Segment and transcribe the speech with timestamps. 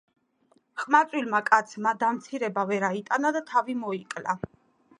[0.83, 4.39] ყმაწვილმა კაცმა დამცირება ვერ აიტანა და თავი მოიკლა.